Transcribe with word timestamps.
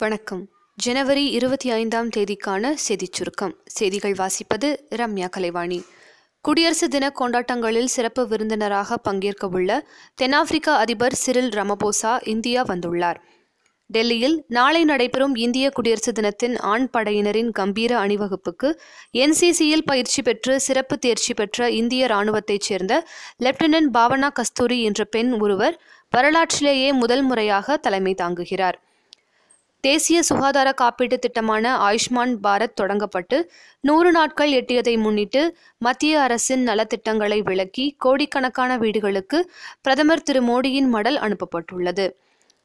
வணக்கம். 0.00 0.48
ஜனவரி 0.76 1.26
இருபத்தி 1.26 1.70
ஐந்தாம் 1.70 2.08
தேதிக்கான 2.08 2.72
செய்திச் 2.74 3.12
சுருக்கம். 3.12 3.56
செய்திகள் 3.64 4.12
வாசிப்பது 4.12 4.76
ரம்யா 4.90 5.28
கலைவாணி. 5.28 5.82
குடியரசு 6.40 6.88
தின 6.88 7.12
கொண்டாட்டங்களில் 7.20 7.84
சிறப்பு 7.84 8.28
விருந்தினராக 8.28 8.98
பங்கேற்கவுள்ள 9.08 9.80
தென்னாப்பிரிக்க 10.14 10.76
அதிபர் 10.76 11.14
சிறில் 11.14 11.48
ரமபோசா 11.48 12.28
இந்தியா 12.28 12.64
வந்துள்ளார். 12.64 13.16
டெல்லியில் 13.86 14.44
நாளை 14.48 14.84
நடைபெறும் 14.84 15.34
இந்திய 15.34 15.70
குடியரசு 15.70 16.12
தினத்தின் 16.12 16.58
ஆண் 16.58 16.88
படையினரின் 16.92 17.50
கம்பீர 17.50 18.06
அணிவகுப்புக்கு 18.06 18.72
என்சிசியில் 19.12 19.84
பயிற்சி 19.84 20.22
பெற்று 20.22 20.60
சிறப்பு 20.60 20.98
தேர்ச்சி 20.98 21.34
பெற்ற 21.34 21.70
இந்திய 21.70 22.06
ராணுவத்தைச் 22.06 22.60
சேர்ந்த 22.60 23.06
லெப்டினன்ட் 23.38 23.90
பாவனா 23.94 24.32
கஸ்தூரி 24.32 24.82
என்ற 24.82 25.04
பெண் 25.04 25.32
ஒருவர் 25.32 25.80
வரலாற்றிலேயே 26.10 26.92
முதல் 26.92 27.22
முறையாக 27.22 27.76
தலைமை 27.76 28.14
தாங்குகிறார். 28.22 28.78
தேசிய 29.80 30.22
சுகாதார 30.22 30.74
காப்பீட்டு 30.80 31.14
திட்டமான 31.14 31.78
ஆயுஷ்மான் 31.78 32.32
பாரத் 32.42 32.74
தொடங்கப்பட்டு 32.80 33.42
நூறு 33.80 34.12
நாட்கள் 34.12 34.50
எட்டியதை 34.50 34.98
முன்னிட்டு 34.98 35.56
மத்திய 35.78 36.20
அரசின் 36.20 36.66
நலத்திட்டங்களை 36.68 37.42
விளக்கி 37.42 37.94
கோடிக்கணக்கான 37.98 38.78
வீடுகளுக்கு 38.78 39.50
பிரதமர் 39.80 40.22
திரு 40.22 40.42
மோடியின் 40.42 40.88
மடல் 40.88 41.16
அனுப்பப்பட்டுள்ளது. 41.16 42.16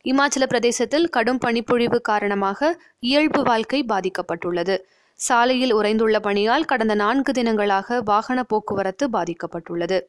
இமாச்சல 0.03 0.45
பிரதேசத்தில் 0.47 1.09
கடும் 1.09 1.37
பனிப்பொழிவு 1.37 2.01
காரணமாக 2.01 2.79
இயல்பு 2.99 3.43
வாழ்க்கை 3.43 3.85
பாதிக்கப்பட்டுள்ளது. 3.87 4.79
சாலையில் 5.13 5.75
உறைந்துள்ள 5.75 6.19
பணியால் 6.19 6.65
கடந்த 6.65 6.95
நான்கு 6.95 7.31
தினங்களாக 7.31 8.01
வாகன 8.03 8.43
போக்குவரத்து 8.43 9.07
பாதிக்கப்பட்டுள்ளது. 9.07 10.01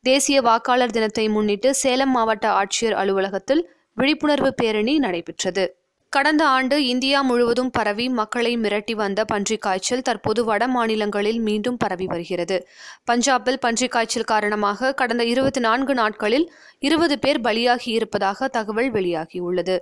தேசிய 0.00 0.42
வாக்காளர் 0.42 0.90
தினத்தை 0.90 1.28
முன்னிட்டு 1.28 1.74
சேலம் 1.74 2.10
மாவட்ட 2.10 2.48
ஆட்சியர் 2.48 2.98
அலுவலகத்தில் 3.02 3.62
விழிப்புணர்வு 3.94 4.54
பேரணி 4.54 4.98
நடைபெற்றது. 4.98 5.64
கடந்த 6.12 6.46
ஆண்டு 6.46 6.86
இந்தியா 6.86 7.22
முழுவதும் 7.22 7.70
பரவி 7.70 8.08
மக்களை 8.08 8.56
மிரட்டி 8.56 8.92
வந்த 8.92 9.24
பன்றிக் 9.24 9.60
காய்ச்சல் 9.60 10.02
தற்போது 10.02 10.44
வட 10.44 10.68
மாநிலங்களில் 10.68 11.40
மீண்டும் 11.40 11.76
பரவி 11.76 12.06
வருகிறது. 12.06 12.68
பஞ்சாபில் 13.12 13.56
பன்றிக் 13.60 13.90
காய்ச்சல் 13.90 14.24
காரணமாக 14.24 14.94
கடந்த 14.94 15.24
இருபத்தி 15.24 15.60
நான்கு 15.60 15.94
நாட்களில் 15.94 16.52
இருபது 16.78 17.18
பேர் 17.18 17.40
பலியாகி 17.40 17.88
இருப்பதாக 17.90 18.48
தகவல் 18.48 18.92
வெளியாகியுள்ளது. 18.92 19.78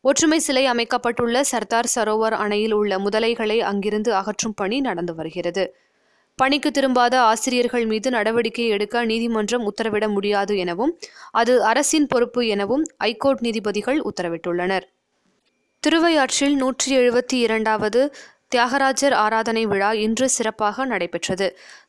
ஒற்றுமை 0.00 0.38
சிலை 0.38 0.66
அமைக்கப்பட்டுள்ள 0.66 1.44
சர்தார் 1.44 1.90
சரோவர் 1.94 2.32
அணையில் 2.32 2.72
உள்ள 2.72 2.98
முதலைகளை 2.98 3.58
அங்கிருந்து 3.58 4.14
அகற்றும் 4.14 4.54
பணி 4.54 4.80
நடந்து 4.80 5.14
வருகிறது. 5.14 5.76
பணிக்கு 6.36 6.70
திரும்பாத 6.70 7.14
ஆசிரியர்கள் 7.14 7.86
மீது 7.86 8.10
நடவடிக்கை 8.10 8.66
எடுக்க 8.68 9.04
நீதிமன்றம் 9.04 9.72
உத்தரவிட 9.72 10.08
முடியாது 10.08 10.56
எனவும் 10.56 10.98
அது 11.30 11.64
அரசின் 11.64 12.06
பொறுப்பு 12.06 12.46
எனவும் 12.46 12.84
ஐகோர்ட் 13.04 13.40
நீதிபதிகள் 13.40 14.02
உத்தரவிட்டுள்ளனர். 14.02 14.92
திருவையாற்றில் 15.84 16.54
நூற்றி 16.54 16.90
எழுபத்தி 16.98 17.38
இரண்டாவது 17.46 18.14
தியாகராஜர் 18.48 19.12
ஆராதனை 19.12 19.66
விழா 19.66 19.92
இன்று 19.92 20.28
சிறப்பாக 20.28 20.84
நடைபெற்றது. 20.84 21.46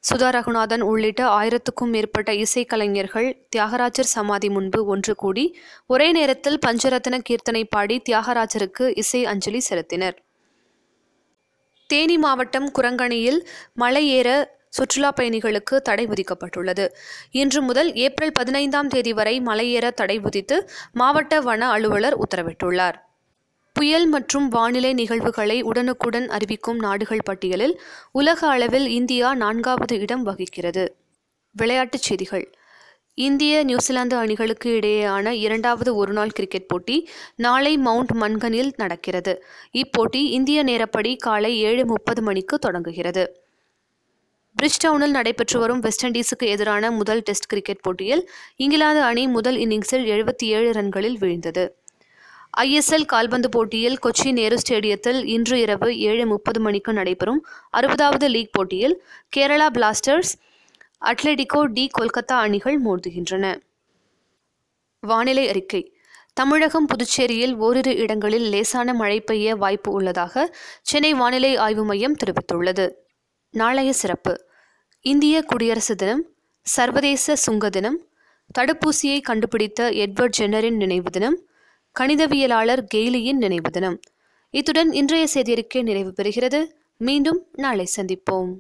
சுதா 0.08 0.30
ரகுநாதன் 0.36 0.82
உள்ளிட்ட 0.82 1.22
ஆயிரத்துக்கும் 1.38 1.92
மேற்பட்ட 1.94 2.34
இசைக்கலைஞர்கள் 2.34 3.46
தியாகராஜர் 3.50 4.10
சமாதி 4.16 4.50
முன்பு 4.50 4.82
ஒன்று 4.86 5.16
கூடி 5.16 5.46
ஒரே 5.88 6.12
நேரத்தில் 6.12 6.60
பஞ்சரத்ன 6.66 7.22
கீர்த்தனை 7.30 7.64
பாடி 7.70 8.02
தியாகராஜருக்கு 8.10 8.88
இசை 8.98 9.26
அஞ்சலி 9.26 9.62
செலுத்தினர். 9.70 10.18
தேனி 11.90 12.18
மாவட்டம் 12.18 12.68
குரங்கணியில் 12.80 13.40
மலை 13.74 14.04
ஏற 14.10 14.30
சுற்றுலா 14.70 15.14
பயணிகளுக்கு 15.20 15.76
தடை 15.82 16.08
விதிக்கப்பட்டுள்ளது. 16.08 16.88
இன்று 17.32 17.62
முதல் 17.62 17.94
ஏப்ரல் 17.94 18.32
பதினைந்தாம் 18.32 18.88
தேதி 18.88 19.14
வரை 19.14 19.42
மலையேற 19.42 19.88
தடை 19.92 20.20
விதித்து 20.20 20.60
மாவட்ட 20.94 21.42
வன 21.42 21.70
அலுவலர் 21.70 22.18
உத்தரவிட்டுள்ளார். 22.26 23.00
புயல் 23.78 24.06
மற்றும் 24.08 24.48
வானிலை 24.48 24.94
நிகழ்வுகளை 24.94 25.62
உடனுக்குடன் 25.62 26.30
அறிவிக்கும் 26.30 26.80
நாடுகள் 26.80 27.24
பட்டியலில் 27.24 27.82
உலக 28.12 28.48
அளவில் 28.48 28.88
இந்தியா 28.90 29.36
நான்காவது 29.36 30.00
இடம் 30.00 30.24
வகிக்கிறது. 30.24 30.96
விளையாட்டுச் 31.56 32.02
செய்திகள். 32.02 32.46
இந்திய 33.14 33.64
நியூசிலாந்து 33.64 34.16
அணிகளுக்கு 34.16 34.80
இடையேயான 34.80 35.30
இரண்டாவது 35.30 35.96
ஒருநாள் 35.96 36.30
கிரிக்கெட் 36.30 36.68
போட்டி 36.68 37.10
நாளை 37.36 37.78
மவுண்ட் 37.78 38.12
மன்கனில் 38.12 38.72
நடக்கிறது. 38.78 39.44
இப்போட்டி 39.74 40.22
இந்திய 40.38 40.64
நேரப்படி 40.64 41.18
காலை 41.18 41.60
ஏழு 41.60 41.86
முப்பது 41.86 42.22
மணிக்கு 42.22 42.60
தொடங்குகிறது. 42.60 43.44
பிரிஸ்டவுனில் 44.56 45.16
நடைபெற்று 45.20 45.60
வரும் 45.60 45.80
வெஸ்ட் 45.80 46.06
இண்டீஸுக்கு 46.06 46.48
எதிரான 46.48 46.92
முதல் 46.92 47.22
டெஸ்ட் 47.22 47.46
கிரிக்கெட் 47.46 47.82
போட்டியில் 47.82 48.30
இங்கிலாந்து 48.56 49.02
அணி 49.02 49.28
முதல் 49.28 49.56
இன்னிங்ஸில் 49.56 50.08
எழுபத்தி 50.14 50.48
ஏழு 50.58 50.72
ரன்களில் 50.72 51.18
வீழ்ந்தது. 51.18 51.66
ஐஎஸ்எல் 52.58 53.06
கால்பந்து 53.06 53.50
போட்டியில் 53.50 53.98
கொச்சி 54.04 54.32
நேரு 54.32 54.58
ஸ்டேடியத்தில் 54.58 55.26
இன்று 55.26 55.60
இரவு 55.60 55.98
ஏழு 56.00 56.26
முப்பது 56.26 56.60
மணிக்கு 56.60 56.94
நடைபெறும் 56.94 57.42
அறுபதாவது 57.78 58.28
லீக் 58.30 58.52
போட்டியில் 58.52 58.96
Kerala 59.38 59.68
Blasters 59.70 60.32
Atletico 61.02 61.62
de 61.66 61.90
Kolkata 61.98 62.36
அணிகள் 62.46 62.78
மோதுகின்றன. 62.82 63.46
வானிலை 65.04 65.48
அறிக்கை. 65.48 65.82
தமிழகம் 66.34 66.88
புதுச்சேரியில் 66.88 67.56
ஓரிரு 67.56 67.96
இடங்களில் 67.96 68.48
லேசான 68.50 68.94
மழை 68.94 69.22
பெய்ய 69.22 69.56
வாய்ப்பு 69.56 69.92
உள்ளதாக 69.92 70.56
சென்னை 70.82 71.14
வானிலை 71.14 71.56
ஆய்வு 71.56 71.84
மையம் 71.84 72.16
தெரிவித்துள்ளது. 72.16 72.86
நாளைய 73.54 73.94
சிறப்பு. 73.94 74.34
இந்திய 75.06 75.42
குடியரசு 75.42 75.96
தினம் 75.96 76.24
சர்வதேச 76.62 77.36
சுங்க 77.36 77.70
தினம் 77.70 78.00
தடுப்பூசியை 78.60 79.20
கண்டுபிடித்த 79.22 79.90
எட்வர்ட் 80.04 80.38
ஜென்னரின் 80.40 80.76
நினைவு 80.76 81.10
தினம் 81.10 81.38
கணிதவியலாளர் 82.00 82.82
கெய்லியின் 82.94 83.38
நினைவு 83.38 83.70
தினம் 83.72 84.00
இத்துடன் 84.50 84.92
இன்றைய 84.92 85.28
செய்தியறிக்கை 85.34 85.84
நிறைவு 85.84 86.14
பெறுகிறது. 86.18 86.66
மீண்டும் 86.98 87.48
நாளை 87.54 87.88
சந்திப்போம். 87.96 88.52